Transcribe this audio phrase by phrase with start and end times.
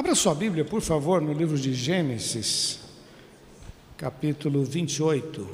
[0.00, 2.78] Abra sua Bíblia, por favor, no livro de Gênesis,
[3.98, 5.46] capítulo 28.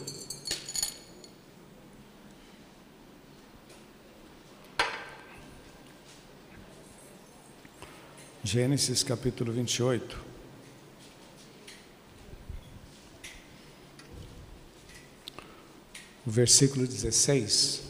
[8.45, 10.17] Gênesis capítulo 28.
[16.25, 17.86] O versículo 16.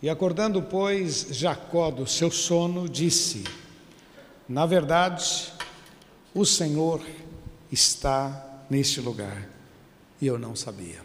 [0.00, 3.44] E acordando, pois, Jacó do seu sono, disse:
[4.48, 5.52] Na verdade,
[6.32, 7.04] o Senhor
[7.70, 9.48] está neste lugar,
[10.20, 11.00] e eu não sabia.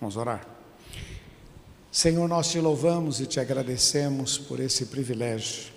[0.00, 0.46] Vamos orar.
[1.90, 5.72] Senhor, nós te louvamos e te agradecemos por esse privilégio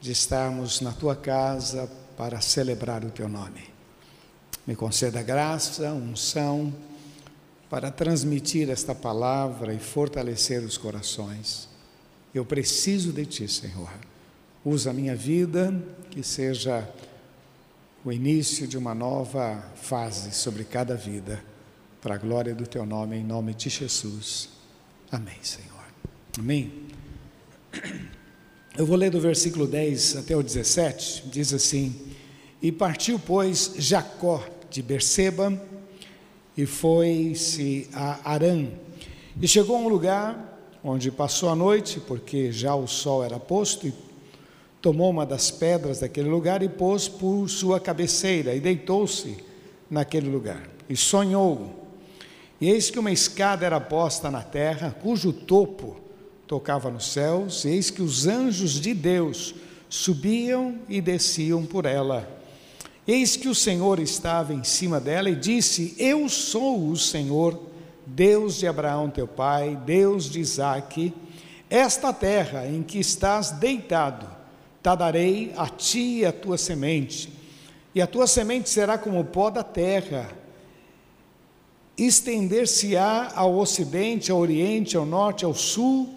[0.00, 3.68] de estarmos na tua casa para celebrar o teu nome.
[4.66, 6.72] Me conceda graça, unção,
[7.72, 11.70] para transmitir esta palavra e fortalecer os corações.
[12.34, 13.90] Eu preciso de Ti, Senhor.
[14.62, 15.74] Usa a minha vida,
[16.10, 16.86] que seja
[18.04, 21.42] o início de uma nova fase sobre cada vida,
[22.02, 24.50] para a glória do Teu nome, em nome de Jesus.
[25.10, 25.86] Amém, Senhor.
[26.38, 26.70] Amém.
[28.76, 31.98] Eu vou ler do versículo 10 até o 17, diz assim:
[32.60, 35.58] E partiu, pois, Jacó de Berseba,
[36.56, 38.66] e foi-se a Arã.
[39.40, 40.52] E chegou a um lugar
[40.84, 43.94] onde passou a noite, porque já o sol era posto, e
[44.80, 49.36] tomou uma das pedras daquele lugar e pôs por sua cabeceira, e deitou-se
[49.88, 50.68] naquele lugar.
[50.88, 51.86] E sonhou.
[52.60, 55.96] E eis que uma escada era posta na terra, cujo topo
[56.46, 59.54] tocava nos céus, e eis que os anjos de Deus
[59.88, 62.41] subiam e desciam por ela.
[63.06, 67.60] Eis que o Senhor estava em cima dela e disse: Eu sou o Senhor,
[68.06, 71.12] Deus de Abraão teu pai, Deus de Isaque.
[71.68, 74.26] Esta terra em que estás deitado,
[74.82, 77.32] te darei a ti e a tua semente,
[77.94, 80.30] e a tua semente será como o pó da terra.
[81.96, 86.14] Estender-se-á ao ocidente, ao oriente, ao norte, ao sul,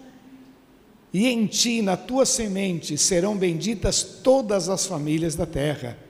[1.12, 6.05] e em ti, na tua semente, serão benditas todas as famílias da terra.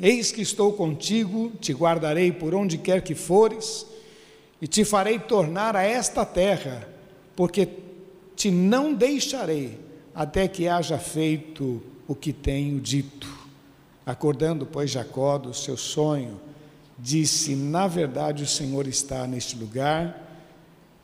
[0.00, 3.86] Eis que estou contigo, te guardarei por onde quer que fores,
[4.60, 6.88] e te farei tornar a esta terra,
[7.34, 7.68] porque
[8.34, 9.78] te não deixarei
[10.14, 13.28] até que haja feito o que tenho dito.
[14.04, 16.40] Acordando, pois, Jacó do seu sonho,
[16.98, 20.22] disse: Na verdade, o Senhor está neste lugar,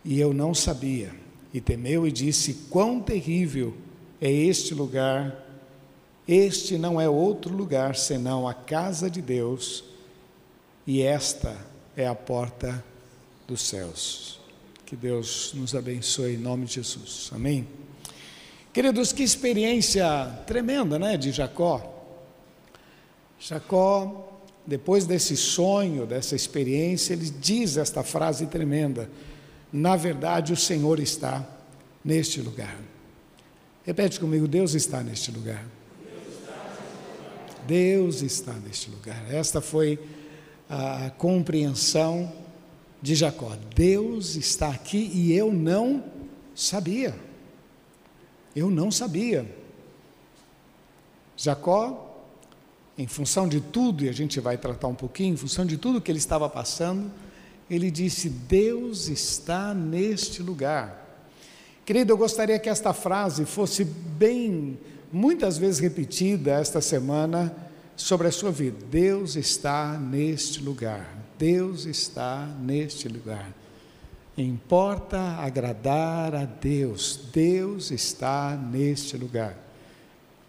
[0.04, 1.10] e eu não sabia.
[1.52, 3.74] E temeu e disse: Quão terrível
[4.20, 5.41] é este lugar!
[6.32, 9.84] Este não é outro lugar senão a casa de Deus,
[10.86, 11.54] e esta
[11.94, 12.82] é a porta
[13.46, 14.40] dos céus.
[14.86, 17.28] Que Deus nos abençoe em nome de Jesus.
[17.34, 17.68] Amém.
[18.72, 22.02] Queridos, que experiência tremenda, né, de Jacó.
[23.38, 29.10] Jacó, depois desse sonho, dessa experiência, ele diz esta frase tremenda:
[29.70, 31.46] Na verdade, o Senhor está
[32.02, 32.78] neste lugar.
[33.84, 35.81] Repete comigo: Deus está neste lugar.
[37.66, 39.32] Deus está neste lugar.
[39.32, 39.98] Esta foi
[40.68, 42.32] a compreensão
[43.00, 43.56] de Jacó.
[43.74, 46.04] Deus está aqui e eu não
[46.54, 47.14] sabia.
[48.54, 49.46] Eu não sabia.
[51.36, 52.24] Jacó,
[52.96, 56.00] em função de tudo, e a gente vai tratar um pouquinho, em função de tudo
[56.00, 57.10] que ele estava passando,
[57.68, 61.00] ele disse: Deus está neste lugar.
[61.84, 64.78] Querido, eu gostaria que esta frase fosse bem
[65.12, 67.54] muitas vezes repetida esta semana
[67.94, 68.78] sobre a sua vida.
[68.90, 71.14] Deus está neste lugar.
[71.38, 73.52] Deus está neste lugar.
[74.36, 77.28] Importa agradar a Deus.
[77.32, 79.56] Deus está neste lugar.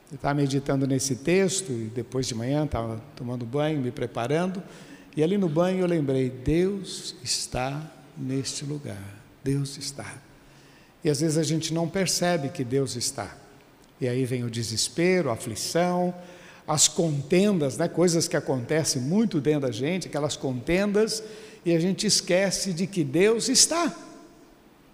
[0.09, 4.62] Eu estava meditando nesse texto e depois de manhã estava tomando banho, me preparando,
[5.18, 9.03] e ali no banho eu lembrei: Deus está neste lugar.
[9.44, 10.16] Deus está.
[11.03, 13.35] E às vezes a gente não percebe que Deus está.
[13.99, 16.13] E aí vem o desespero, a aflição,
[16.67, 21.23] as contendas, né, coisas que acontecem muito dentro da gente, aquelas contendas,
[21.66, 23.95] e a gente esquece de que Deus está.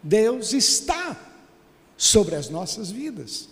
[0.01, 1.15] Deus está
[1.97, 3.49] sobre as nossas vidas.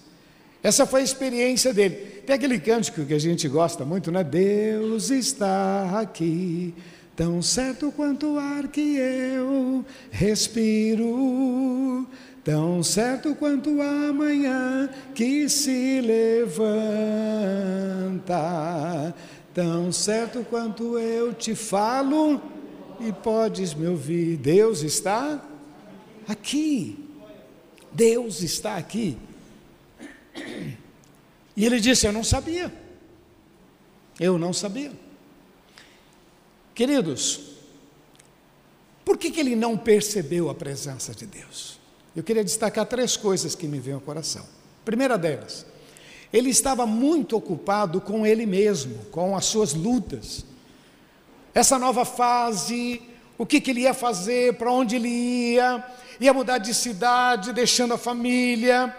[0.64, 1.96] Essa foi a experiência dele.
[2.26, 4.24] Tem aquele cântico que a gente gosta muito, né?
[4.24, 6.74] Deus está aqui,
[7.18, 12.08] tão certo quanto o ar que eu respiro
[12.48, 16.64] tão certo quanto a manhã que se levanta,
[19.54, 22.42] tão certo quanto eu te falo
[23.02, 24.38] e podes me ouvir.
[24.38, 25.44] Deus está
[26.26, 26.98] aqui.
[27.92, 29.18] Deus está aqui.
[31.54, 32.74] E ele disse: Eu não sabia.
[34.18, 34.94] Eu não sabia.
[36.78, 37.40] Queridos,
[39.04, 41.80] por que, que ele não percebeu a presença de Deus?
[42.16, 44.46] Eu queria destacar três coisas que me vêm ao coração.
[44.86, 45.66] Primeira delas,
[46.32, 50.46] ele estava muito ocupado com ele mesmo, com as suas lutas.
[51.52, 53.02] Essa nova fase,
[53.40, 55.84] o que, que ele ia fazer, para onde ele ia,
[56.20, 58.96] ia mudar de cidade, deixando a família.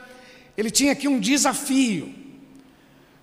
[0.56, 2.12] Ele tinha aqui um desafio.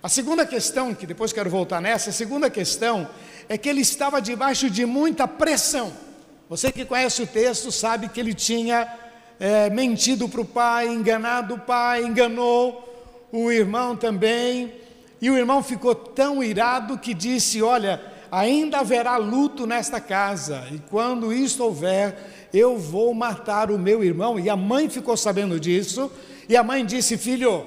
[0.02, 3.06] A segunda questão, que depois quero voltar nessa, a segunda questão
[3.48, 5.92] é que ele estava debaixo de muita pressão.
[6.48, 8.88] Você que conhece o texto sabe que ele tinha
[9.38, 14.72] é, mentido para o pai, enganado o pai, enganou o irmão também.
[15.20, 18.00] E o irmão ficou tão irado que disse: Olha,
[18.30, 24.38] ainda haverá luto nesta casa, e quando isto houver, eu vou matar o meu irmão.
[24.38, 26.10] E a mãe ficou sabendo disso,
[26.48, 27.66] e a mãe disse: Filho,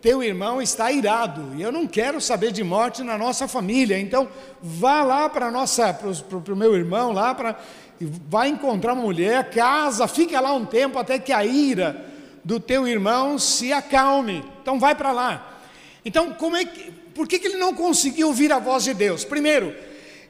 [0.00, 4.28] teu irmão está irado, e eu não quero saber de morte na nossa família, então
[4.62, 7.58] vá lá para nossa, para o meu irmão lá, para
[8.00, 12.04] vai encontrar uma mulher, casa, fica lá um tempo até que a ira
[12.44, 14.44] do teu irmão se acalme.
[14.62, 15.60] Então vai para lá.
[16.04, 19.24] Então, como é que, por que, que ele não conseguiu ouvir a voz de Deus?
[19.24, 19.74] Primeiro,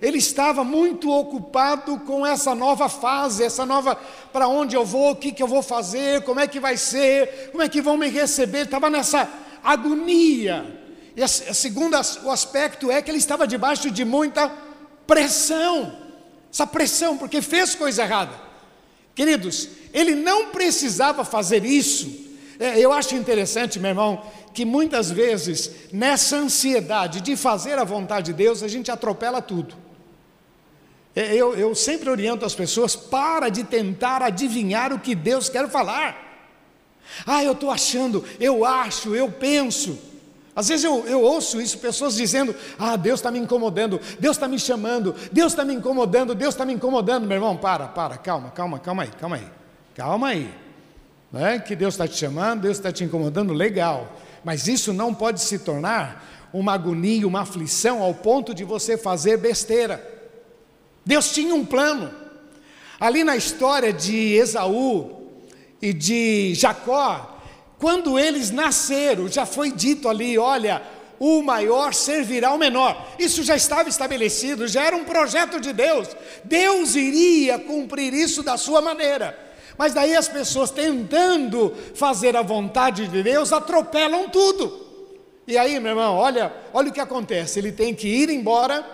[0.00, 3.96] ele estava muito ocupado com essa nova fase, essa nova
[4.32, 7.50] para onde eu vou, o que, que eu vou fazer, como é que vai ser,
[7.50, 8.58] como é que vão me receber.
[8.58, 9.28] Ele estava nessa
[9.62, 10.78] agonia.
[11.16, 14.48] E a, segunda, o aspecto é que ele estava debaixo de muita
[15.06, 15.92] pressão.
[16.52, 18.32] Essa pressão, porque fez coisa errada.
[19.14, 22.28] Queridos, ele não precisava fazer isso.
[22.58, 24.22] É, eu acho interessante, meu irmão,
[24.54, 29.74] que muitas vezes, nessa ansiedade de fazer a vontade de Deus, a gente atropela tudo.
[31.14, 35.68] É, eu, eu sempre oriento as pessoas: para de tentar adivinhar o que Deus quer
[35.68, 36.27] falar.
[37.26, 39.98] Ah, eu estou achando, eu acho, eu penso.
[40.54, 44.48] Às vezes eu, eu ouço isso, pessoas dizendo: Ah, Deus está me incomodando, Deus está
[44.48, 47.26] me chamando, Deus está me incomodando, Deus está me incomodando.
[47.26, 49.46] Meu irmão, para, para, calma, calma, calma aí, calma aí,
[49.94, 50.54] calma aí.
[51.30, 54.16] Não é que Deus está te chamando, Deus está te incomodando, legal.
[54.42, 59.36] Mas isso não pode se tornar uma agonia, uma aflição ao ponto de você fazer
[59.36, 60.02] besteira.
[61.04, 62.10] Deus tinha um plano.
[62.98, 65.17] Ali na história de Esaú,
[65.80, 67.38] e de Jacó,
[67.78, 70.82] quando eles nasceram, já foi dito ali: olha,
[71.18, 73.06] o maior servirá ao menor.
[73.18, 76.08] Isso já estava estabelecido, já era um projeto de Deus.
[76.44, 79.46] Deus iria cumprir isso da sua maneira.
[79.76, 84.86] Mas daí as pessoas tentando fazer a vontade de Deus atropelam tudo.
[85.46, 87.60] E aí, meu irmão, olha, olha o que acontece.
[87.60, 88.84] Ele tem que ir embora.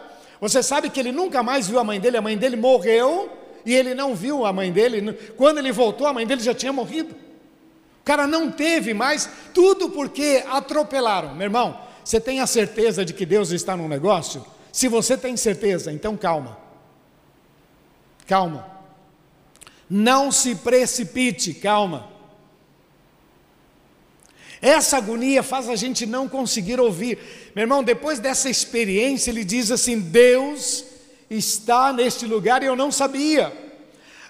[0.40, 3.30] Você sabe que ele nunca mais viu a mãe dele, a mãe dele morreu
[3.64, 5.12] e ele não viu a mãe dele.
[5.36, 7.14] Quando ele voltou, a mãe dele já tinha morrido.
[8.00, 11.34] O cara não teve mais, tudo porque atropelaram.
[11.34, 14.44] Meu irmão, você tem a certeza de que Deus está no negócio?
[14.70, 16.58] Se você tem certeza, então calma.
[18.26, 18.66] Calma.
[19.88, 22.10] Não se precipite, calma.
[24.60, 27.18] Essa agonia faz a gente não conseguir ouvir.
[27.54, 30.84] Meu irmão, depois dessa experiência, ele diz assim: Deus
[31.36, 33.64] está neste lugar e eu não sabia.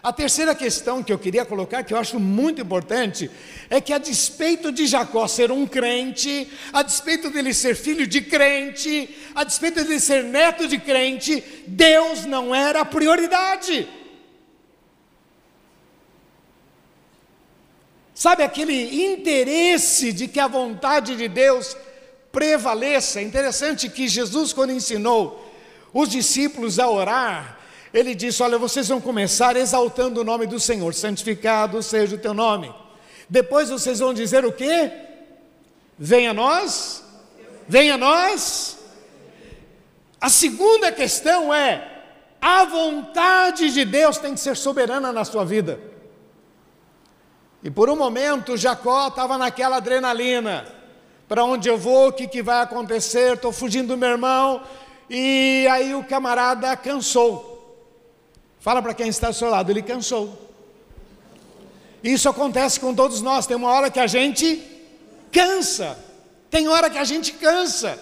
[0.04, 3.30] A terceira questão que eu queria colocar, que eu acho muito importante,
[3.70, 8.20] é que a despeito de Jacó ser um crente, a despeito dele ser filho de
[8.20, 13.88] crente, a despeito dele ser neto de crente, Deus não era a prioridade.
[18.14, 21.75] Sabe aquele interesse de que a vontade de Deus
[22.30, 23.20] prevaleça?
[23.20, 25.43] É interessante que Jesus, quando ensinou
[25.94, 27.58] os discípulos a orar,
[27.94, 32.34] ele disse: Olha, vocês vão começar exaltando o nome do Senhor, santificado seja o teu
[32.34, 32.74] nome.
[33.30, 34.90] Depois vocês vão dizer o quê?
[35.96, 37.04] Venha nós,
[37.68, 38.78] venha nós.
[40.20, 42.02] A segunda questão é:
[42.40, 45.78] a vontade de Deus tem que ser soberana na sua vida.
[47.62, 50.66] E por um momento Jacó estava naquela adrenalina.
[51.26, 52.08] Para onde eu vou?
[52.08, 53.34] O que, que vai acontecer?
[53.34, 54.62] Estou fugindo do meu irmão.
[55.08, 57.52] E aí o camarada cansou.
[58.61, 60.44] Fala para quem está ao seu lado, ele cansou.
[62.02, 63.46] Isso acontece com todos nós.
[63.46, 64.62] Tem uma hora que a gente
[65.32, 65.99] cansa.
[66.50, 67.99] Tem hora que a gente cansa.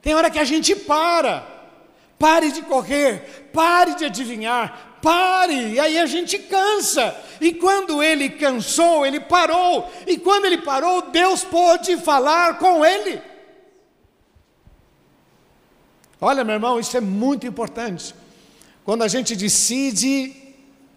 [0.00, 1.46] Tem hora que a gente para.
[2.18, 5.72] Pare de correr, pare de adivinhar, pare.
[5.72, 7.16] E aí a gente cansa.
[7.40, 9.90] E quando ele cansou, ele parou.
[10.06, 13.20] E quando ele parou, Deus pôde falar com ele.
[16.24, 18.14] Olha, meu irmão, isso é muito importante.
[18.84, 20.32] Quando a gente decide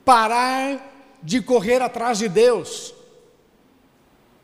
[0.05, 2.93] parar de correr atrás de Deus.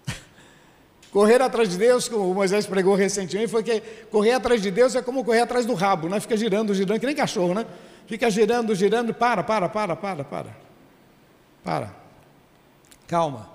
[1.13, 4.95] correr atrás de Deus, como o Moisés pregou recentemente, foi que correr atrás de Deus
[4.95, 6.19] é como correr atrás do rabo, né?
[6.19, 7.63] Fica girando, girando, que nem cachorro, né?
[8.07, 10.57] Fica girando, girando, para, para, para, para, para.
[11.63, 11.95] Para.
[13.07, 13.47] Calma.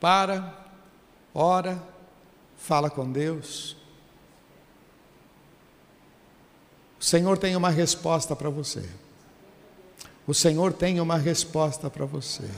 [0.00, 0.52] Para,
[1.32, 1.80] ora,
[2.56, 3.83] fala com Deus.
[7.04, 8.82] O Senhor tem uma resposta para você.
[10.26, 12.48] O Senhor tem uma resposta para você.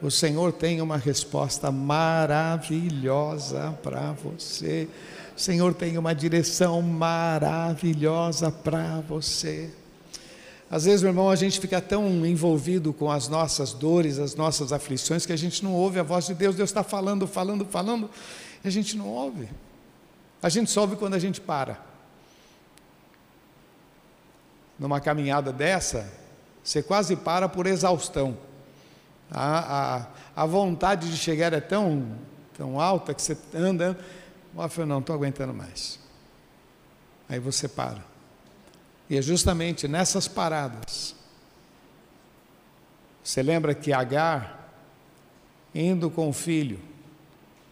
[0.00, 4.86] O Senhor tem uma resposta maravilhosa para você.
[5.36, 9.68] O Senhor tem uma direção maravilhosa para você.
[10.70, 14.72] Às vezes, meu irmão, a gente fica tão envolvido com as nossas dores, as nossas
[14.72, 16.54] aflições, que a gente não ouve a voz de Deus.
[16.54, 18.08] Deus está falando, falando, falando,
[18.64, 19.48] e a gente não ouve.
[20.40, 21.89] A gente só ouve quando a gente para
[24.80, 26.10] numa caminhada dessa,
[26.64, 28.38] você quase para por exaustão.
[29.30, 30.06] A, a,
[30.42, 32.16] a vontade de chegar é tão,
[32.56, 33.96] tão alta que você anda,
[34.56, 36.00] anda não estou aguentando mais.
[37.28, 38.02] Aí você para.
[39.08, 41.14] E é justamente nessas paradas.
[43.22, 44.72] Você lembra que Agar,
[45.74, 46.80] indo com o filho,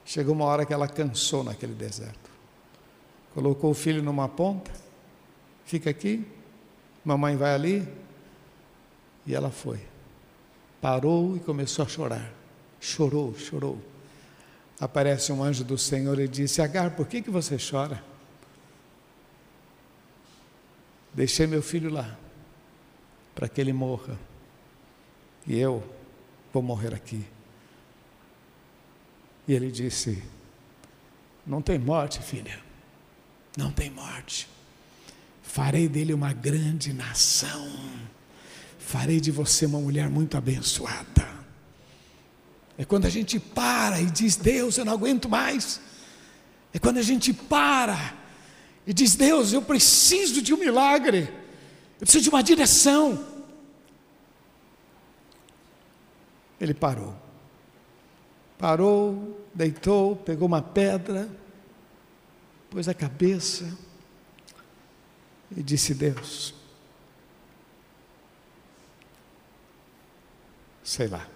[0.04, 2.28] chegou uma hora que ela cansou naquele deserto.
[3.32, 4.70] Colocou o filho numa ponta,
[5.64, 6.26] fica aqui,
[7.08, 7.88] Mamãe vai ali.
[9.24, 9.80] E ela foi.
[10.78, 12.30] Parou e começou a chorar.
[12.78, 13.80] Chorou, chorou.
[14.78, 18.04] Aparece um anjo do Senhor e disse: Agar, por que, que você chora?
[21.14, 22.14] Deixei meu filho lá,
[23.34, 24.18] para que ele morra.
[25.46, 25.82] E eu
[26.52, 27.24] vou morrer aqui.
[29.48, 30.22] E ele disse:
[31.46, 32.60] Não tem morte, filha.
[33.56, 34.46] Não tem morte
[35.48, 37.72] farei dele uma grande nação,
[38.78, 41.26] farei de você uma mulher muito abençoada.
[42.76, 45.80] É quando a gente para e diz: Deus, eu não aguento mais.
[46.72, 48.14] É quando a gente para
[48.86, 51.20] e diz: Deus, eu preciso de um milagre,
[51.94, 53.26] eu preciso de uma direção.
[56.60, 57.16] Ele parou.
[58.58, 61.28] Parou, deitou, pegou uma pedra,
[62.68, 63.87] pôs a cabeça
[65.56, 66.54] e disse: Deus,
[70.82, 71.26] sei lá.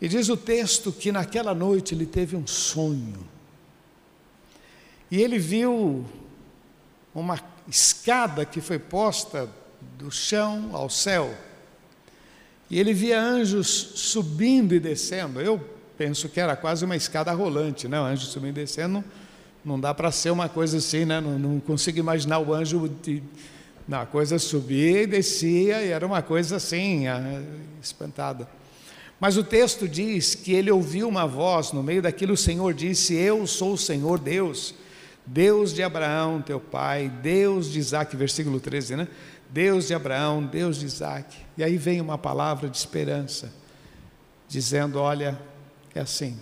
[0.00, 3.26] E diz o texto que naquela noite ele teve um sonho.
[5.10, 6.04] E ele viu
[7.14, 9.48] uma escada que foi posta
[9.96, 11.34] do chão ao céu.
[12.68, 15.40] E ele via anjos subindo e descendo.
[15.40, 15.58] Eu
[15.96, 17.96] penso que era quase uma escada rolante, né?
[17.98, 19.04] Anjos subindo e descendo
[19.64, 21.20] não dá para ser uma coisa assim, né?
[21.20, 22.88] Não, não consigo imaginar o anjo.
[23.02, 23.22] De,
[23.90, 27.42] a coisa subia e descia, e era uma coisa assim, ah,
[27.82, 28.48] espantada.
[29.20, 33.14] Mas o texto diz que ele ouviu uma voz, no meio daquilo o Senhor disse:
[33.14, 34.74] Eu sou o Senhor Deus,
[35.24, 39.08] Deus de Abraão, teu pai, Deus de Isaac, versículo 13, né?
[39.48, 41.36] Deus de Abraão, Deus de Isaac.
[41.56, 43.52] E aí vem uma palavra de esperança,
[44.48, 45.38] dizendo: Olha,
[45.94, 46.38] é assim,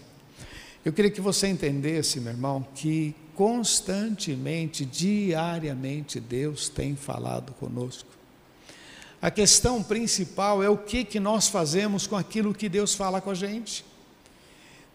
[0.84, 8.08] eu queria que você entendesse, meu irmão, que constantemente, diariamente, Deus tem falado conosco.
[9.20, 13.30] A questão principal é o que, que nós fazemos com aquilo que Deus fala com
[13.30, 13.84] a gente.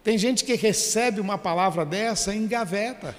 [0.03, 3.15] Tem gente que recebe uma palavra dessa e engaveta.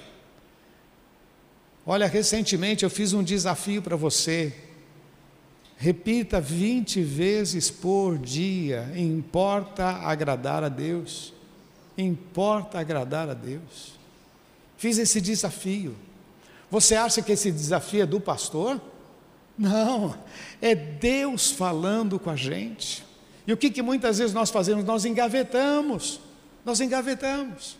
[1.85, 4.53] Olha, recentemente eu fiz um desafio para você.
[5.75, 11.33] Repita 20 vezes por dia, importa agradar a Deus
[12.01, 13.93] importa agradar a Deus.
[14.77, 15.95] Fiz esse desafio.
[16.71, 18.79] Você acha que esse desafio é do pastor?
[19.57, 20.15] Não,
[20.61, 23.05] é Deus falando com a gente.
[23.45, 24.85] E o que, que muitas vezes nós fazemos?
[24.85, 26.21] Nós engavetamos,
[26.63, 27.77] nós engavetamos.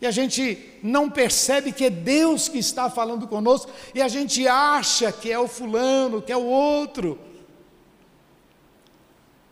[0.00, 4.46] E a gente não percebe que é Deus que está falando conosco, e a gente
[4.48, 7.18] acha que é o fulano, que é o outro.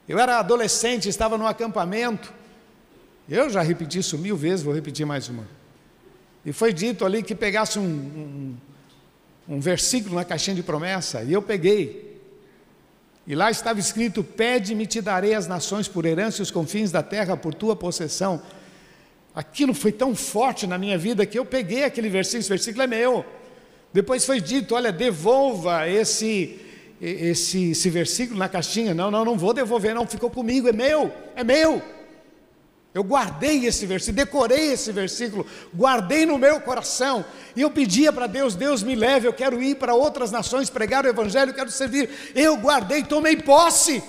[0.08, 2.32] Eu era adolescente, estava no acampamento,
[3.28, 5.46] eu já repeti isso mil vezes, vou repetir mais uma.
[6.44, 8.56] E foi dito ali que pegasse um, um,
[9.48, 12.20] um versículo na caixinha de promessa, e eu peguei.
[13.26, 17.02] E lá estava escrito: Pede-me, te darei as nações por herança e os confins da
[17.02, 18.42] terra por tua possessão.
[19.34, 22.86] Aquilo foi tão forte na minha vida que eu peguei aquele versículo, esse versículo é
[22.86, 23.24] meu.
[23.92, 26.58] Depois foi dito: Olha, devolva esse,
[27.00, 28.92] esse, esse versículo na caixinha.
[28.92, 31.80] Não, não, não vou devolver, não, ficou comigo, é meu, é meu.
[32.94, 37.24] Eu guardei esse versículo, decorei esse versículo, guardei no meu coração,
[37.56, 41.04] e eu pedia para Deus: Deus me leve, eu quero ir para outras nações pregar
[41.04, 42.10] o Evangelho, eu quero servir.
[42.34, 44.02] Eu guardei, tomei posse.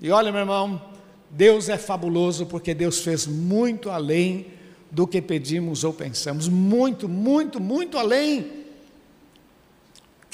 [0.00, 0.80] E olha, meu irmão,
[1.28, 4.46] Deus é fabuloso porque Deus fez muito além
[4.90, 6.48] do que pedimos ou pensamos.
[6.48, 8.63] Muito, muito, muito além.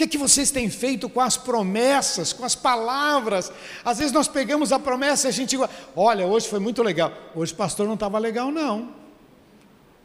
[0.00, 3.52] Que, que vocês têm feito com as promessas, com as palavras?
[3.84, 5.58] Às vezes nós pegamos a promessa e a gente
[5.94, 7.12] olha, hoje foi muito legal.
[7.34, 8.94] Hoje o pastor não estava legal, não.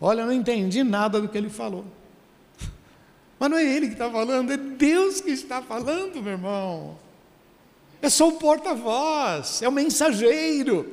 [0.01, 1.85] Olha, eu não entendi nada do que ele falou.
[3.39, 6.99] Mas não é ele que está falando, é Deus que está falando, meu irmão.
[8.01, 10.91] É só o porta-voz, é o mensageiro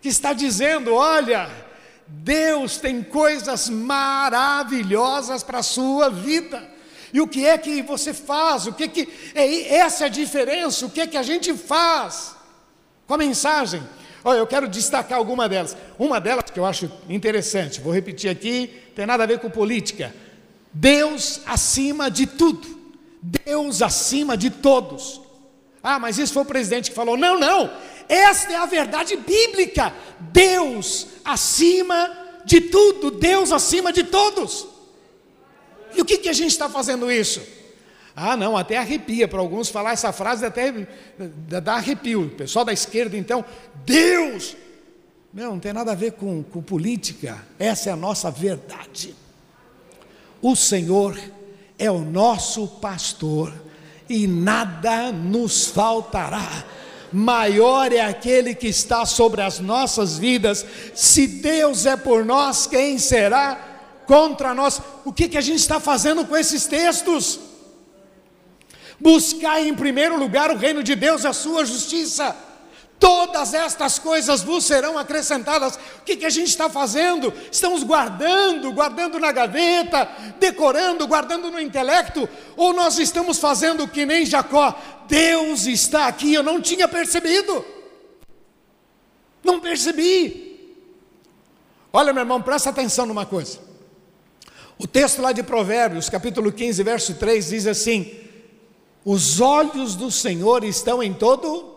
[0.00, 1.50] que está dizendo: olha,
[2.08, 6.71] Deus tem coisas maravilhosas para a sua vida.
[7.12, 8.66] E o que é que você faz?
[8.66, 10.86] O que é que é essa é a diferença?
[10.86, 12.34] O que é que a gente faz
[13.06, 13.82] com a mensagem?
[14.24, 15.76] Olha, eu quero destacar alguma delas.
[15.98, 20.14] Uma delas que eu acho interessante, vou repetir aqui, tem nada a ver com política.
[20.72, 22.80] Deus acima de tudo.
[23.20, 25.20] Deus acima de todos.
[25.82, 27.16] Ah, mas isso foi o presidente que falou.
[27.16, 27.70] Não, não.
[28.08, 29.92] Esta é a verdade bíblica.
[30.18, 32.10] Deus acima
[32.44, 34.66] de tudo, Deus acima de todos.
[35.94, 37.42] E o que, que a gente está fazendo isso?
[38.14, 40.72] Ah, não, até arrepia para alguns falar essa frase, até
[41.62, 42.26] dá arrepio.
[42.26, 43.44] O pessoal da esquerda, então,
[43.84, 44.56] Deus.
[45.32, 49.14] Não, não tem nada a ver com, com política, essa é a nossa verdade.
[50.42, 51.18] O Senhor
[51.78, 53.52] é o nosso pastor
[54.08, 56.66] e nada nos faltará
[57.12, 60.64] maior é aquele que está sobre as nossas vidas.
[60.94, 63.71] Se Deus é por nós, quem será
[64.06, 64.80] contra nós?
[65.04, 67.38] O que, que a gente está fazendo com esses textos?
[69.00, 72.36] Buscar em primeiro lugar o reino de Deus e a sua justiça
[73.02, 75.74] todas estas coisas vos serão acrescentadas.
[75.74, 77.34] O que, que a gente está fazendo?
[77.50, 84.24] Estamos guardando, guardando na gaveta, decorando, guardando no intelecto, ou nós estamos fazendo que nem
[84.24, 84.80] Jacó?
[85.08, 87.64] Deus está aqui, eu não tinha percebido,
[89.42, 90.78] não percebi.
[91.92, 93.58] Olha, meu irmão, presta atenção numa coisa.
[94.82, 98.18] O texto lá de Provérbios, capítulo 15, verso 3, diz assim:
[99.04, 101.72] Os olhos do Senhor estão em todo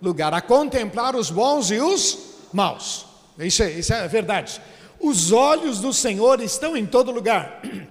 [0.00, 2.16] lugar, a contemplar os bons e os
[2.52, 3.04] maus.
[3.36, 4.62] Isso é, isso é verdade.
[5.00, 7.60] Os olhos do Senhor estão em todo lugar.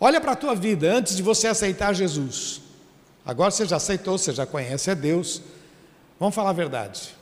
[0.00, 2.60] Olha para a tua vida antes de você aceitar Jesus.
[3.24, 5.40] Agora você já aceitou, você já conhece a Deus.
[6.18, 7.14] Vamos falar a verdade.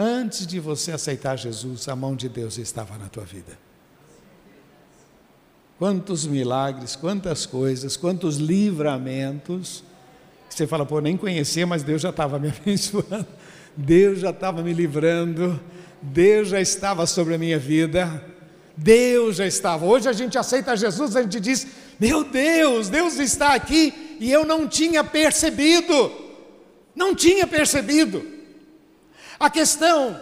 [0.00, 3.58] Antes de você aceitar Jesus, a mão de Deus estava na tua vida.
[5.76, 9.82] Quantos milagres, quantas coisas, quantos livramentos
[10.48, 13.26] você fala, pô, nem conhecia, mas Deus já estava me abençoando,
[13.76, 15.60] Deus já estava me livrando,
[16.00, 18.24] Deus já estava sobre a minha vida,
[18.76, 19.84] Deus já estava.
[19.84, 21.66] Hoje a gente aceita Jesus, a gente diz,
[21.98, 26.12] meu Deus, Deus está aqui e eu não tinha percebido,
[26.94, 28.37] não tinha percebido.
[29.38, 30.20] A questão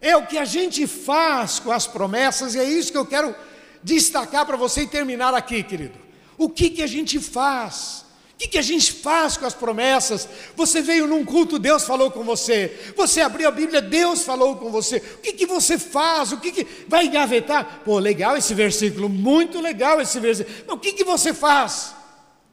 [0.00, 3.34] é o que a gente faz com as promessas, e é isso que eu quero
[3.82, 5.98] destacar para você e terminar aqui, querido.
[6.36, 8.04] O que, que a gente faz?
[8.34, 10.28] O que, que, a gente faz com as promessas?
[10.54, 12.92] Você veio num culto, Deus falou com você.
[12.96, 14.98] Você abriu a Bíblia, Deus falou com você.
[14.98, 16.30] O que, que você faz?
[16.30, 17.80] O que, que vai engavetar?
[17.84, 20.56] Pô, legal esse versículo, muito legal esse versículo.
[20.68, 21.96] Mas o que, que você faz?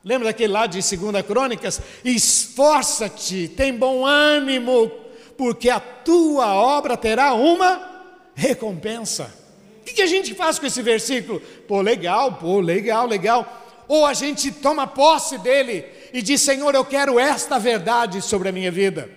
[0.04, 1.80] Lembra daquele lá de 2 Crônicas?
[2.04, 4.92] Esforça-te, tem bom ânimo,
[5.38, 9.34] porque a tua obra terá uma recompensa.
[9.82, 11.40] O que, a gente faz com esse versículo?
[11.68, 16.86] Pô, legal, pô, legal, legal ou a gente toma posse dele e diz: Senhor, eu
[16.86, 19.10] quero esta verdade sobre a minha vida.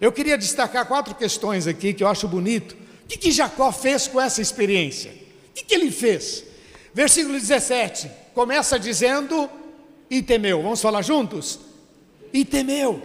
[0.00, 2.76] Eu queria destacar quatro questões aqui que eu acho bonito.
[3.04, 5.10] O que, Jacó fez com essa experiência?
[5.50, 6.44] O que ele fez?
[6.94, 9.48] Versículo 17 começa dizendo:
[10.10, 10.62] E temeu.
[10.62, 11.58] Vamos falar juntos?
[12.32, 13.02] E temeu.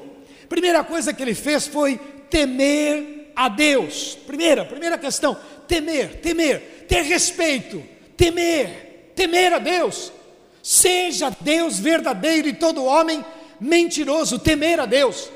[0.48, 2.00] Primeira coisa que ele fez foi
[2.34, 4.18] temer a Deus.
[4.26, 7.84] Primeira, primeira questão: temer, temer, ter respeito,
[8.18, 10.12] temer, temer a Deus.
[10.64, 13.24] Seja Deus verdadeiro e todo homem
[13.60, 15.30] mentiroso, temer a Deus.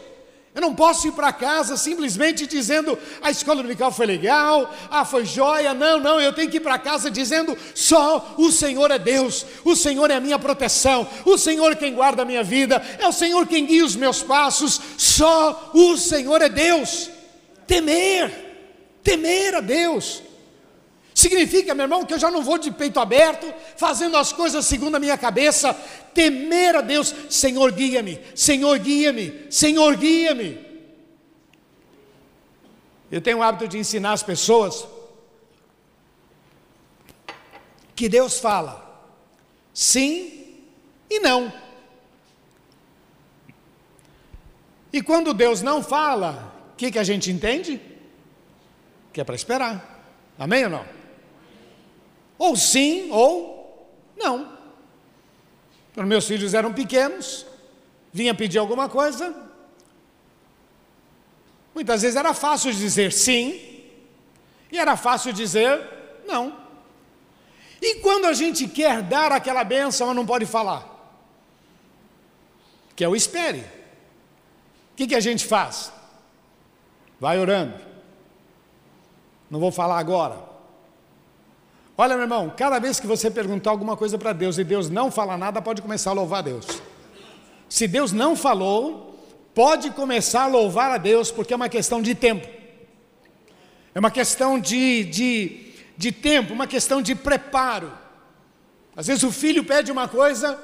[0.58, 5.24] Eu não posso ir para casa simplesmente dizendo a escola dominical foi legal, ah, foi
[5.24, 5.72] joia.
[5.72, 9.76] Não, não, eu tenho que ir para casa dizendo só o Senhor é Deus, o
[9.76, 13.12] Senhor é a minha proteção, o Senhor é quem guarda a minha vida, é o
[13.12, 17.12] Senhor quem guia os meus passos, só o Senhor é Deus.
[17.68, 18.32] Temer,
[19.04, 20.24] temer a Deus.
[21.18, 24.98] Significa, meu irmão, que eu já não vou de peito aberto, fazendo as coisas segundo
[24.98, 25.74] a minha cabeça,
[26.14, 30.64] temer a Deus, Senhor guia-me, Senhor guia-me, Senhor guia-me.
[33.10, 34.88] Eu tenho o hábito de ensinar as pessoas
[37.96, 38.86] que Deus fala
[39.74, 40.62] sim
[41.10, 41.52] e não.
[44.94, 47.82] E quando Deus não fala, o que, que a gente entende?
[49.12, 50.06] Que é para esperar.
[50.38, 50.97] Amém ou não?
[52.38, 54.58] Ou sim, ou não.
[55.94, 57.46] Quando meus filhos eram pequenos,
[58.14, 59.36] vinha pedir alguma coisa,
[61.74, 63.60] muitas vezes era fácil dizer sim,
[64.72, 65.80] e era fácil dizer
[66.28, 66.56] não.
[67.82, 70.86] E quando a gente quer dar aquela benção, não pode falar,
[72.96, 75.92] que é o espere, o que, que a gente faz?
[77.20, 77.80] Vai orando.
[79.50, 80.47] Não vou falar agora.
[82.00, 85.10] Olha, meu irmão, cada vez que você perguntar alguma coisa para Deus e Deus não
[85.10, 86.68] falar nada, pode começar a louvar a Deus.
[87.68, 89.20] Se Deus não falou,
[89.56, 92.48] pode começar a louvar a Deus, porque é uma questão de tempo.
[93.96, 97.92] É uma questão de, de, de tempo, uma questão de preparo.
[98.96, 100.56] Às vezes o filho pede uma coisa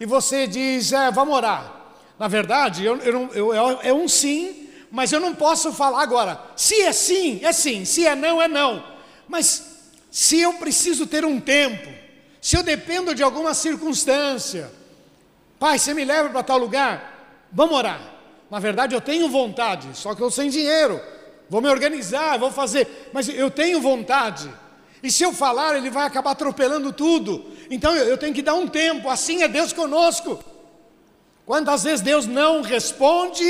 [0.00, 1.70] e você diz, é, vamos orar.
[2.18, 6.40] Na verdade, eu, eu, eu, é um sim, mas eu não posso falar agora.
[6.56, 7.84] Se é sim, é sim.
[7.84, 8.82] Se é não, é não.
[9.28, 9.77] Mas
[10.10, 11.88] se eu preciso ter um tempo,
[12.40, 14.70] se eu dependo de alguma circunstância,
[15.58, 18.00] pai, você me leva para tal lugar, vamos orar.
[18.50, 21.00] Na verdade, eu tenho vontade, só que eu sem dinheiro
[21.50, 24.50] vou me organizar, vou fazer, mas eu tenho vontade.
[25.02, 27.46] E se eu falar, ele vai acabar atropelando tudo.
[27.70, 30.42] Então eu tenho que dar um tempo, assim é Deus conosco.
[31.46, 33.44] Quantas vezes Deus não responde,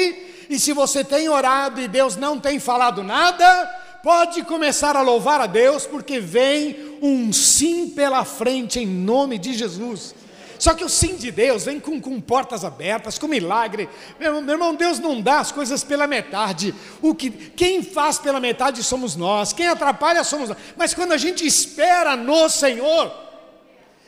[0.49, 5.41] e se você tem orado e Deus não tem falado nada, pode começar a louvar
[5.41, 10.15] a Deus, porque vem um sim pela frente em nome de Jesus.
[10.59, 13.89] Só que o sim de Deus vem com, com portas abertas, com milagre.
[14.19, 16.75] Meu, meu, irmão, Deus não dá as coisas pela metade.
[17.01, 20.59] O que, quem faz pela metade somos nós, quem atrapalha somos nós.
[20.77, 23.13] Mas quando a gente espera no Senhor,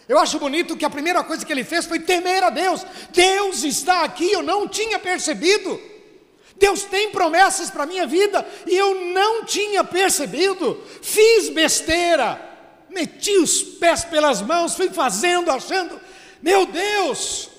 [0.08, 2.84] eu acho bonito que a primeira coisa que ele fez foi temer a Deus.
[3.12, 5.80] Deus está aqui, eu não tinha percebido.
[6.60, 10.78] Deus tem promessas para a minha vida e eu não tinha percebido.
[11.00, 12.38] Fiz besteira,
[12.90, 15.98] meti os pés pelas mãos, fui fazendo, achando
[16.42, 17.50] meu Deus!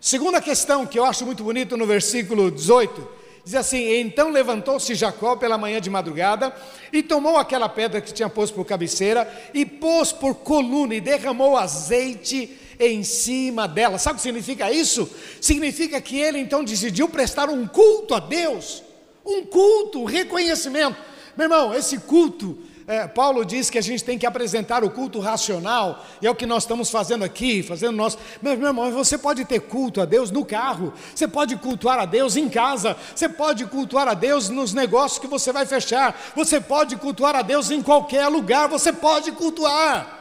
[0.00, 3.08] Segunda questão que eu acho muito bonito no versículo 18,
[3.44, 6.54] diz assim: Então levantou-se Jacó pela manhã de madrugada
[6.92, 11.56] e tomou aquela pedra que tinha posto por cabeceira e pôs por coluna e derramou
[11.56, 13.98] azeite em cima dela.
[13.98, 15.10] Sabe o que significa isso?
[15.40, 18.82] Significa que ele então decidiu prestar um culto a Deus,
[19.24, 20.96] um culto, um reconhecimento.
[21.36, 25.20] Meu irmão, esse culto é, Paulo diz que a gente tem que apresentar o culto
[25.20, 27.94] racional, e é o que nós estamos fazendo aqui, fazendo.
[28.40, 32.06] Meu, meu irmão, você pode ter culto a Deus no carro, você pode cultuar a
[32.06, 36.62] Deus em casa, você pode cultuar a Deus nos negócios que você vai fechar, você
[36.62, 40.17] pode cultuar a Deus em qualquer lugar, você pode cultuar.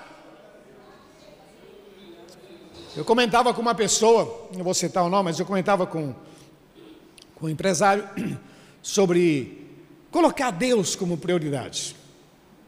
[2.97, 6.15] Eu comentava com uma pessoa, não vou citar o nome, mas eu comentava com,
[7.35, 8.09] com um empresário
[8.81, 9.69] sobre
[10.09, 11.95] colocar Deus como prioridade.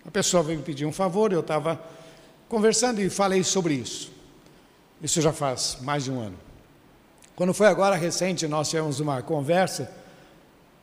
[0.06, 1.84] A pessoa veio me pedir um favor, eu estava
[2.48, 4.12] conversando e falei sobre isso.
[5.02, 6.38] Isso já faz mais de um ano.
[7.36, 9.92] Quando foi agora recente, nós tivemos uma conversa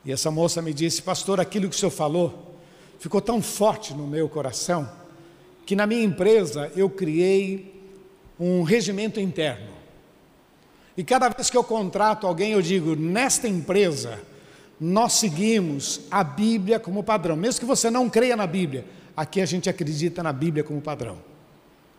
[0.03, 2.53] e essa moça me disse: Pastor, aquilo que o senhor falou
[2.99, 4.89] ficou tão forte no meu coração
[5.65, 7.76] que na minha empresa eu criei
[8.39, 9.77] um regimento interno.
[10.95, 14.19] E cada vez que eu contrato alguém, eu digo: nesta empresa,
[14.79, 19.45] nós seguimos a Bíblia como padrão, mesmo que você não creia na Bíblia, aqui a
[19.45, 21.17] gente acredita na Bíblia como padrão.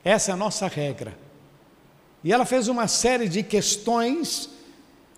[0.05, 1.16] Essa é a nossa regra.
[2.22, 4.51] E ela fez uma série de questões.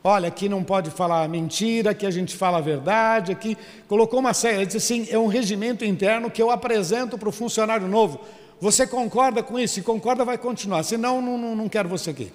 [0.03, 3.57] Olha, aqui não pode falar mentira, aqui a gente fala a verdade, aqui
[3.87, 7.33] colocou uma série, ela disse assim, é um regimento interno que eu apresento para o
[7.33, 8.19] funcionário novo.
[8.61, 9.75] Você concorda com isso?
[9.75, 10.83] Se concorda, vai continuar.
[10.83, 12.33] Se não, não, não quero você aqui.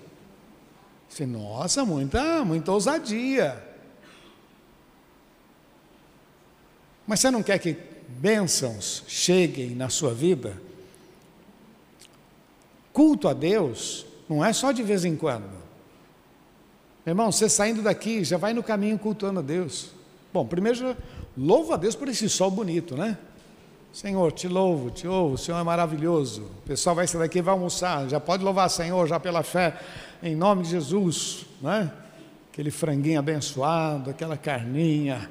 [1.07, 3.63] Disse, nossa, muita, muita ousadia.
[7.05, 10.59] Mas você não quer que bênçãos cheguem na sua vida,
[12.91, 15.49] culto a Deus não é só de vez em quando.
[17.05, 19.91] Meu irmão, você saindo daqui, já vai no caminho cultuando a Deus.
[20.33, 20.97] Bom, primeiro, já
[21.37, 23.17] louvo a Deus por esse sol bonito, né?
[23.95, 26.41] Senhor, te louvo, te louvo, o Senhor é maravilhoso.
[26.41, 29.41] O pessoal vai sair daqui e vai almoçar, já pode louvar o Senhor, já pela
[29.41, 29.73] fé,
[30.21, 31.89] em nome de Jesus, né?
[32.51, 35.29] Aquele franguinho abençoado, aquela carninha,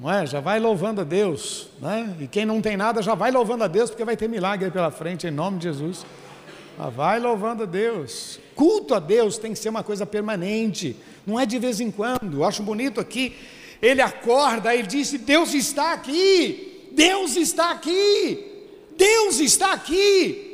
[0.00, 0.24] não é?
[0.24, 2.16] Já vai louvando a Deus, né?
[2.18, 4.90] E quem não tem nada já vai louvando a Deus, porque vai ter milagre pela
[4.90, 6.06] frente, em nome de Jesus.
[6.78, 8.40] Mas vai louvando a Deus.
[8.54, 12.38] Culto a Deus tem que ser uma coisa permanente, não é de vez em quando.
[12.38, 13.36] Eu acho bonito aqui,
[13.82, 18.44] ele acorda, ele disse: Deus está aqui, Deus está aqui,
[18.96, 20.48] Deus está aqui.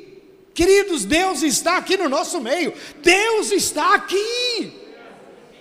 [0.55, 2.73] Queridos, Deus está aqui no nosso meio,
[3.03, 4.73] Deus está aqui.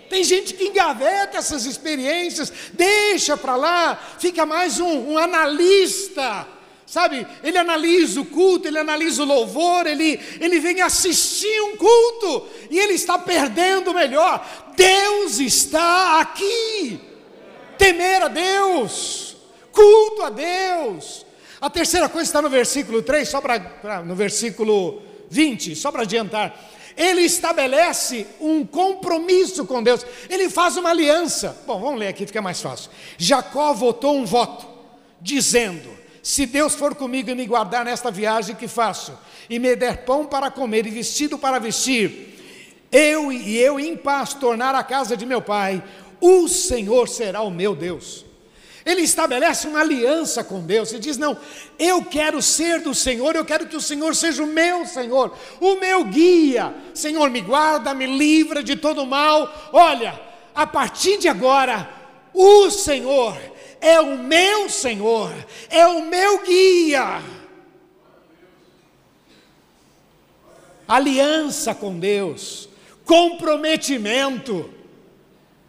[0.10, 6.48] Tem gente que engaveta essas experiências, deixa para lá, fica mais um, um analista
[6.86, 7.26] sabe?
[7.44, 12.78] Ele analisa o culto, ele analisa o louvor, ele, ele vem assistir um culto e
[12.78, 14.46] ele está perdendo o melhor.
[14.76, 17.00] Deus está aqui.
[17.78, 19.25] Temer a Deus,
[19.76, 21.26] culto a Deus.
[21.60, 26.72] A terceira coisa está no versículo 3, só para no versículo 20, só para adiantar.
[26.98, 31.62] Ele estabelece um compromisso com Deus, ele faz uma aliança.
[31.68, 32.90] Bom, vamos ler aqui, fica mais fácil.
[33.18, 34.66] Jacó votou um voto,
[35.20, 35.90] dizendo:
[36.24, 39.18] se Deus for comigo e me guardar nesta viagem que faço,
[39.50, 44.34] e me der pão para comer e vestido para vestir, eu e eu em paz
[44.34, 45.84] tornar a casa de meu pai,
[46.22, 48.26] o Senhor será o meu Deus.
[48.86, 51.36] Ele estabelece uma aliança com Deus e diz: Não,
[51.80, 55.76] eu quero ser do Senhor, eu quero que o Senhor seja o meu Senhor, o
[55.80, 56.72] meu guia.
[56.94, 59.72] Senhor, me guarda, me livra de todo mal.
[59.74, 60.22] Olha,
[60.54, 61.90] a partir de agora,
[62.32, 63.36] o Senhor
[63.82, 65.34] é o meu Senhor,
[65.70, 67.24] é o meu guia.
[70.88, 72.70] Aliança com Deus,
[73.04, 74.75] comprometimento.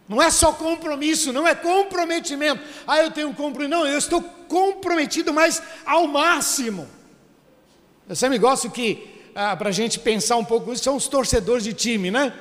[0.07, 2.61] Não é só compromisso, não é comprometimento.
[2.87, 3.69] Ah, eu tenho um compromisso.
[3.69, 6.87] Não, eu estou comprometido, mas ao máximo.
[8.07, 11.63] Eu sempre gosto que, ah, para a gente pensar um pouco isso, são os torcedores
[11.63, 12.31] de time, né?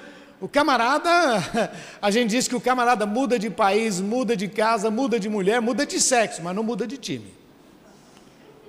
[0.40, 1.10] O camarada,
[2.00, 5.60] a gente diz que o camarada muda de país, muda de casa, muda de mulher,
[5.60, 7.34] muda de sexo, mas não muda de time.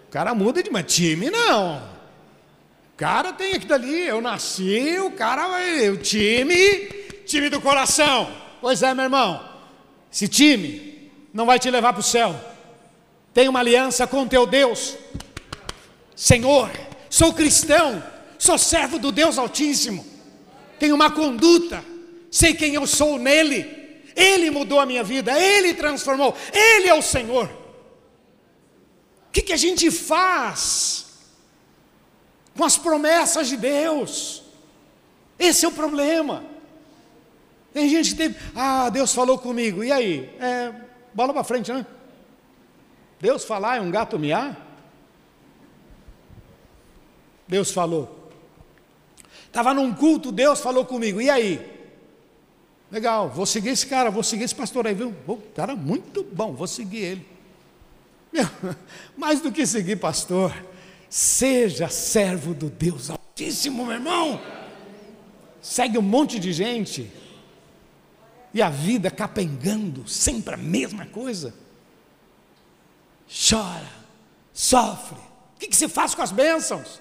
[0.07, 1.77] O cara muda de, mas time não.
[2.93, 6.55] O cara tem aquilo ali, eu nasci, o cara vai, o time,
[7.27, 8.46] time do coração.
[8.61, 9.47] Pois é, meu irmão,
[10.11, 12.35] esse time não vai te levar para o céu.
[13.33, 14.97] Tem uma aliança com teu Deus.
[16.15, 16.71] Senhor,
[17.09, 18.03] sou cristão,
[18.39, 20.17] sou servo do Deus Altíssimo
[20.79, 21.83] tenho uma conduta,
[22.31, 23.75] sei quem eu sou nele.
[24.15, 27.47] Ele mudou a minha vida, Ele transformou, Ele é o Senhor.
[29.27, 31.05] O que, que a gente faz
[32.55, 34.43] com as promessas de Deus?
[35.37, 36.43] Esse é o problema.
[37.77, 40.35] Tem gente que tem, ah, Deus falou comigo, e aí?
[40.39, 40.73] É,
[41.13, 41.85] bola para frente, né?
[43.21, 44.59] Deus falar é um gato miar?
[47.47, 48.31] Deus falou.
[49.45, 51.71] Estava num culto, Deus falou comigo, e aí?
[52.91, 55.13] Legal, vou seguir esse cara, vou seguir esse pastor aí, viu?
[55.27, 57.27] O cara muito bom, vou seguir ele.
[58.33, 58.49] Meu,
[59.15, 60.51] mais do que seguir pastor,
[61.07, 64.41] seja servo do Deus Altíssimo, meu irmão.
[65.61, 67.26] Segue um monte de gente
[68.57, 71.53] e a vida capengando, sempre a mesma coisa.
[73.29, 73.87] Chora,
[74.51, 75.19] sofre.
[75.55, 76.99] O que, que se faz com as bênçãos?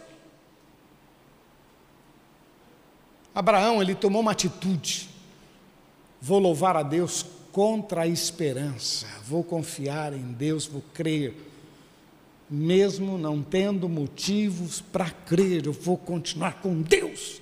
[3.34, 5.08] Abraão, ele tomou uma atitude.
[6.20, 9.06] Vou louvar a Deus contra a esperança.
[9.24, 11.34] Vou confiar em Deus, vou crer.
[12.50, 17.40] Mesmo não tendo motivos para crer, eu vou continuar com Deus.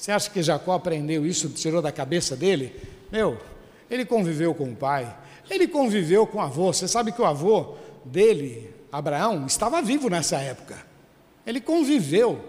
[0.00, 2.74] Você acha que Jacó aprendeu isso, tirou da cabeça dele?
[3.12, 3.36] Meu,
[3.90, 5.14] ele conviveu com o pai,
[5.50, 6.72] ele conviveu com o avô.
[6.72, 10.78] Você sabe que o avô dele, Abraão, estava vivo nessa época.
[11.46, 12.42] Ele conviveu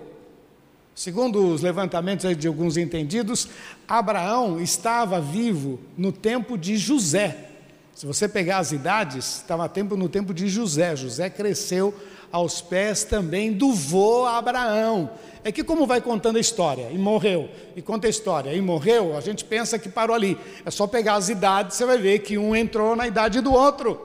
[0.93, 3.47] Segundo os levantamentos de alguns entendidos,
[3.87, 7.49] Abraão estava vivo no tempo de José.
[7.93, 10.95] Se você pegar as idades, estava no tempo de José.
[10.95, 11.93] José cresceu
[12.31, 15.09] aos pés também do vô Abraão.
[15.43, 19.17] É que como vai contando a história, e morreu, e conta a história, e morreu,
[19.17, 20.37] a gente pensa que parou ali.
[20.65, 23.99] É só pegar as idades, você vai ver que um entrou na idade do outro.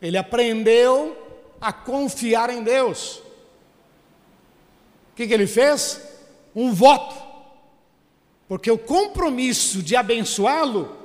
[0.00, 1.16] Ele aprendeu
[1.60, 3.16] a confiar em Deus.
[5.12, 6.00] O que, que ele fez?
[6.54, 7.14] Um voto.
[8.48, 10.96] Porque o compromisso de abençoá-lo,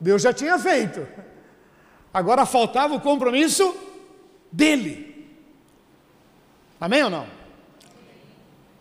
[0.00, 1.06] Deus já tinha feito.
[2.12, 3.74] Agora faltava o compromisso
[4.50, 5.13] dele.
[6.80, 7.26] Amém ou não?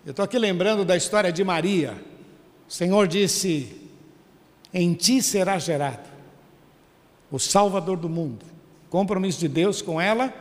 [0.05, 2.01] Eu estou aqui lembrando da história de Maria.
[2.67, 3.89] O Senhor disse:
[4.73, 6.09] Em ti será gerado
[7.31, 8.45] o Salvador do mundo.
[8.87, 10.33] O compromisso de Deus com ela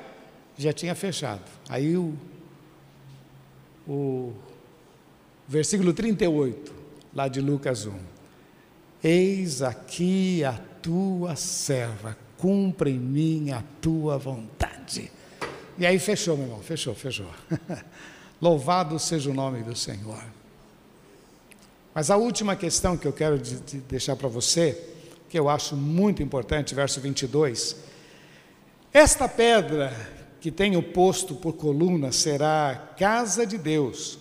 [0.58, 1.42] já tinha fechado.
[1.68, 2.14] Aí o
[3.86, 4.32] o
[5.46, 6.72] versículo 38,
[7.14, 7.92] lá de Lucas 1.
[9.02, 15.10] Eis aqui a tua serva, cumpre em mim a tua vontade.
[15.78, 17.30] E aí fechou, meu irmão, fechou, fechou.
[18.40, 20.22] Louvado seja o nome do Senhor.
[21.94, 24.78] Mas a última questão que eu quero de, de deixar para você,
[25.28, 27.76] que eu acho muito importante, verso 22.
[28.92, 29.94] Esta pedra
[30.40, 34.18] que tenho posto por coluna será casa de Deus,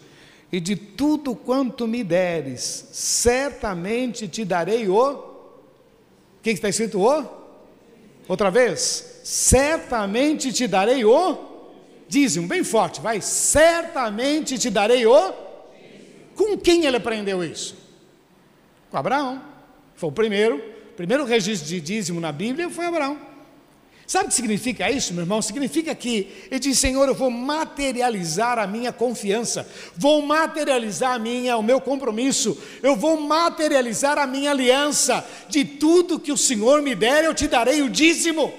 [0.51, 7.01] e de tudo quanto me deres, certamente te darei o O que está escrito?
[7.01, 7.25] O?
[8.27, 9.20] Outra vez.
[9.23, 11.37] Certamente te darei o
[12.07, 12.47] dízimo.
[12.47, 13.21] Bem forte, vai.
[13.21, 15.33] Certamente te darei o.
[16.35, 17.75] Com quem ele aprendeu isso?
[18.89, 19.41] Com Abraão.
[19.95, 20.57] Foi o primeiro.
[20.57, 23.31] O primeiro registro de dízimo na Bíblia foi Abraão.
[24.11, 25.41] Sabe o que significa isso, meu irmão?
[25.41, 31.55] Significa que ele diz: Senhor, eu vou materializar a minha confiança, vou materializar a minha,
[31.55, 35.25] o meu compromisso, eu vou materializar a minha aliança.
[35.47, 38.53] De tudo que o Senhor me der, eu te darei o dízimo.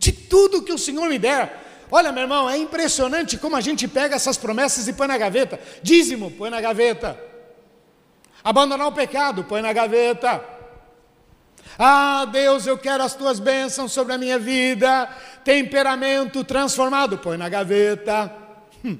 [0.00, 1.84] De tudo que o Senhor me der.
[1.90, 5.60] Olha, meu irmão, é impressionante como a gente pega essas promessas e põe na gaveta.
[5.82, 7.22] Dízimo, põe na gaveta.
[8.42, 10.42] Abandonar o pecado, põe na gaveta.
[11.78, 15.06] Ah, Deus, eu quero as tuas bênçãos sobre a minha vida.
[15.44, 18.34] Temperamento transformado, põe na gaveta.
[18.82, 18.98] Hum.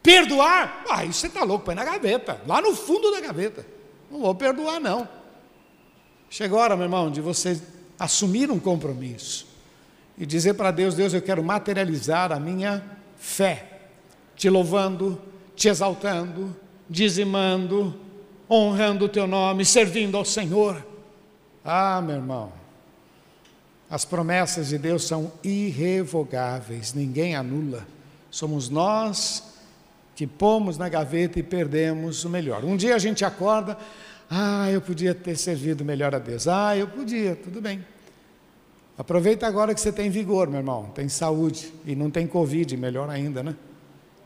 [0.00, 0.84] Perdoar?
[0.88, 3.66] Ah, isso você está louco, põe na gaveta, lá no fundo da gaveta.
[4.08, 5.08] Não vou perdoar, não.
[6.28, 7.60] Chegou a hora, meu irmão, de você
[7.98, 9.49] assumir um compromisso
[10.20, 12.84] e dizer para Deus: Deus, eu quero materializar a minha
[13.16, 13.80] fé,
[14.36, 15.20] te louvando,
[15.56, 16.54] te exaltando,
[16.88, 17.98] dizimando,
[18.48, 20.86] honrando o teu nome, servindo ao Senhor.
[21.64, 22.52] Ah, meu irmão,
[23.88, 27.86] as promessas de Deus são irrevogáveis, ninguém anula.
[28.30, 29.42] Somos nós
[30.14, 32.62] que pomos na gaveta e perdemos o melhor.
[32.62, 33.78] Um dia a gente acorda,
[34.28, 36.46] ah, eu podia ter servido melhor a Deus.
[36.46, 37.82] Ah, eu podia, tudo bem.
[39.00, 43.08] Aproveita agora que você tem vigor, meu irmão, tem saúde e não tem Covid, melhor
[43.08, 43.56] ainda, né?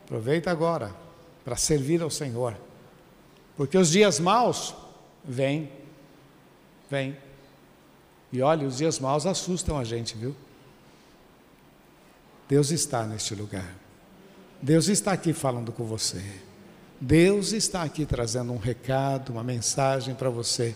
[0.03, 0.93] Aproveita agora
[1.45, 2.57] para servir ao Senhor.
[3.55, 4.75] Porque os dias maus
[5.23, 5.71] vêm,
[6.91, 7.15] vêm.
[8.33, 10.35] E olha, os dias maus assustam a gente, viu?
[12.49, 13.73] Deus está neste lugar.
[14.61, 16.21] Deus está aqui falando com você.
[16.99, 20.75] Deus está aqui trazendo um recado, uma mensagem para você.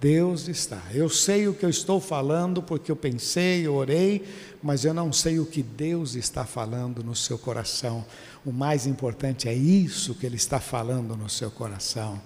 [0.00, 0.80] Deus está.
[0.92, 4.24] Eu sei o que eu estou falando porque eu pensei, eu orei,
[4.62, 8.04] mas eu não sei o que Deus está falando no seu coração.
[8.44, 12.20] O mais importante é isso que Ele está falando no seu coração.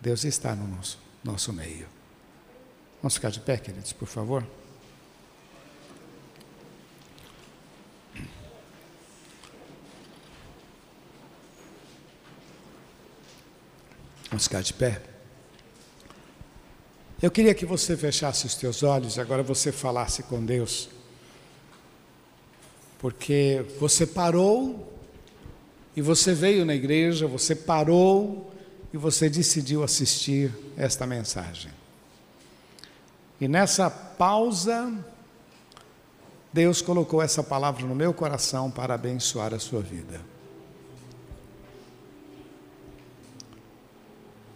[0.00, 1.86] Deus está no nosso, nosso meio.
[3.00, 4.44] Vamos ficar de pé, queridos, por favor.
[14.30, 15.13] Vamos ficar de pé.
[17.22, 20.88] Eu queria que você fechasse os teus olhos e agora você falasse com Deus.
[22.98, 24.92] Porque você parou
[25.96, 28.52] e você veio na igreja, você parou
[28.92, 31.70] e você decidiu assistir esta mensagem.
[33.40, 34.92] E nessa pausa,
[36.52, 40.20] Deus colocou essa palavra no meu coração para abençoar a sua vida.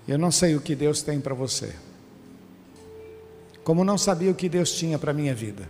[0.07, 1.75] Eu não sei o que Deus tem para você,
[3.68, 5.68] como não sabia o que Deus tinha para a minha vida,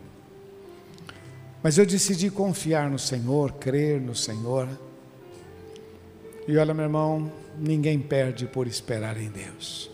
[1.61, 4.68] mas eu decidi confiar no Senhor, crer no Senhor.
[6.46, 9.90] E olha, meu irmão, ninguém perde por esperar em Deus.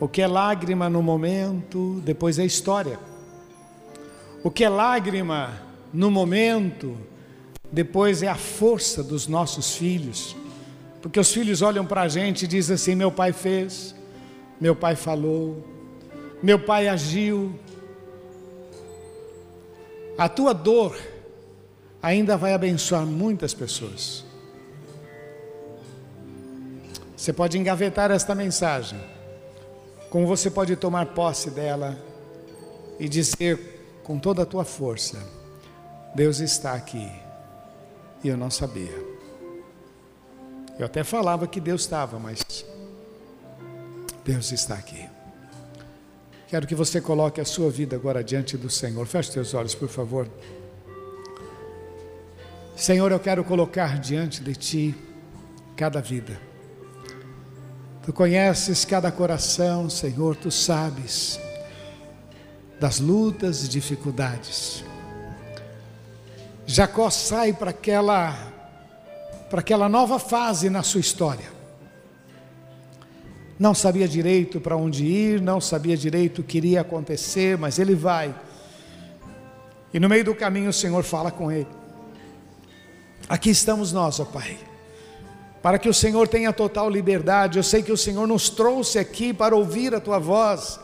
[0.00, 2.98] O que é lágrima no momento, depois é história.
[4.42, 5.52] O que é lágrima
[5.92, 6.96] no momento,
[7.70, 10.34] depois é a força dos nossos filhos.
[11.02, 13.94] Porque os filhos olham para a gente e dizem assim: meu pai fez,
[14.58, 15.76] meu pai falou,
[16.42, 17.58] meu pai agiu.
[20.16, 20.98] A tua dor
[22.02, 24.24] ainda vai abençoar muitas pessoas.
[27.16, 28.98] Você pode engavetar esta mensagem
[30.10, 31.98] como você pode tomar posse dela
[32.98, 35.18] e dizer com toda a tua força:
[36.14, 37.10] Deus está aqui.
[38.22, 39.06] E eu não sabia.
[40.78, 42.64] Eu até falava que Deus estava, mas
[44.24, 45.17] Deus está aqui.
[46.48, 49.06] Quero que você coloque a sua vida agora diante do Senhor.
[49.06, 50.26] Feche seus olhos, por favor.
[52.74, 54.94] Senhor, eu quero colocar diante de Ti
[55.76, 56.40] cada vida.
[58.02, 61.38] Tu conheces cada coração, Senhor, tu sabes
[62.80, 64.82] das lutas e dificuldades.
[66.64, 68.34] Jacó sai para aquela
[69.50, 71.57] para aquela nova fase na sua história.
[73.58, 77.94] Não sabia direito para onde ir, não sabia direito o que iria acontecer, mas ele
[77.94, 78.34] vai.
[79.92, 81.68] E no meio do caminho o Senhor fala com ele.
[83.28, 84.58] Aqui estamos nós, ó Pai
[85.62, 87.58] para que o Senhor tenha total liberdade.
[87.58, 90.78] Eu sei que o Senhor nos trouxe aqui para ouvir a tua voz.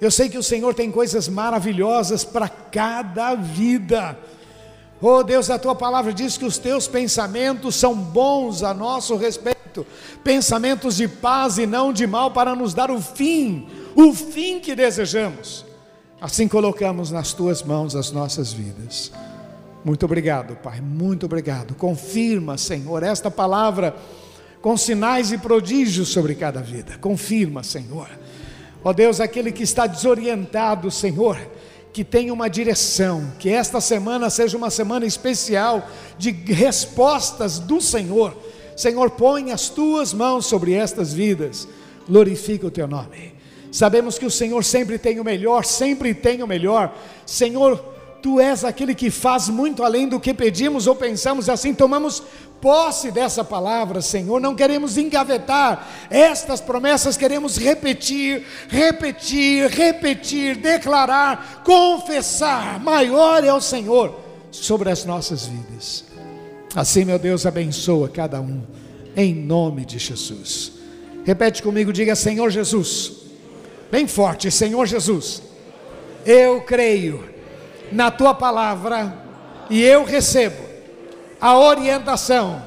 [0.00, 4.18] Eu sei que o Senhor tem coisas maravilhosas para cada vida.
[5.00, 9.53] Oh Deus, a tua palavra diz que os teus pensamentos são bons a nosso respeito,
[10.22, 14.74] pensamentos de paz e não de mal, para nos dar o fim, o fim que
[14.74, 15.64] desejamos.
[16.20, 19.10] Assim colocamos nas tuas mãos as nossas vidas.
[19.84, 21.74] Muito obrigado, Pai, muito obrigado.
[21.74, 23.94] Confirma, Senhor, esta palavra
[24.62, 26.96] com sinais e prodígios sobre cada vida.
[26.98, 28.08] Confirma, Senhor.
[28.82, 31.38] Ó Deus, aquele que está desorientado, Senhor,
[31.92, 35.86] que tenha uma direção, que esta semana seja uma semana especial
[36.18, 38.36] de respostas do Senhor.
[38.76, 41.68] Senhor, põe as tuas mãos sobre estas vidas,
[42.08, 43.34] glorifica o teu nome.
[43.70, 46.96] Sabemos que o Senhor sempre tem o melhor, sempre tem o melhor.
[47.26, 47.94] Senhor,
[48.24, 52.22] Tu és aquele que faz muito além do que pedimos ou pensamos, assim tomamos
[52.58, 54.40] posse dessa palavra, Senhor.
[54.40, 64.18] Não queremos engavetar estas promessas, queremos repetir, repetir, repetir, declarar, confessar: maior é o Senhor
[64.50, 66.06] sobre as nossas vidas.
[66.74, 68.62] Assim, meu Deus, abençoa cada um,
[69.16, 70.72] em nome de Jesus.
[71.24, 73.12] Repete comigo, diga: Senhor Jesus,
[73.90, 75.42] bem forte, Senhor Jesus,
[76.26, 77.24] eu creio
[77.92, 79.16] na tua palavra
[79.70, 80.62] e eu recebo
[81.40, 82.60] a orientação,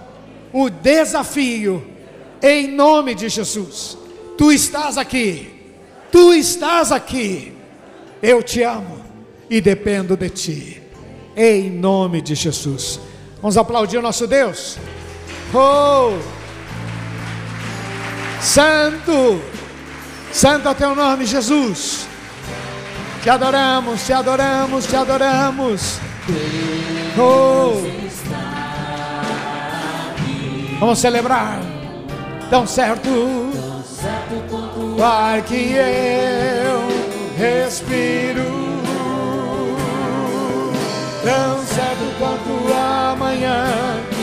[0.53, 1.85] o desafio,
[2.41, 3.97] em nome de Jesus.
[4.37, 5.49] Tu estás aqui,
[6.11, 7.51] tu estás aqui,
[8.21, 9.01] eu te amo
[9.49, 10.81] e dependo de ti,
[11.35, 12.99] em nome de Jesus.
[13.41, 14.77] Vamos aplaudir o nosso Deus.
[15.53, 16.17] Oh,
[18.41, 19.41] Santo,
[20.31, 22.07] Santo é teu nome, Jesus.
[23.21, 25.99] Te adoramos, te adoramos, te adoramos.
[27.17, 27.97] Oh.
[30.79, 31.59] Vamos celebrar.
[32.49, 36.87] Tão certo, o ar que eu
[37.37, 38.56] respiro
[41.27, 44.16] tão certo quanto amanhã.